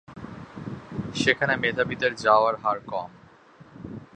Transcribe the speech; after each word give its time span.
সেখানে 1.15 1.53
মেধাবীদের 1.55 2.11
যাওয়ার 2.15 2.55
হার 2.63 2.79
কম। 2.87 3.09